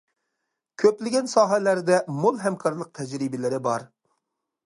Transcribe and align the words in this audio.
كۆپلىگەن 0.83 1.27
ساھەلەردە 1.33 1.99
مول 2.23 2.41
ھەمكارلىق 2.47 2.91
تەجرىبىلىرى 3.01 3.63
بار. 3.71 3.87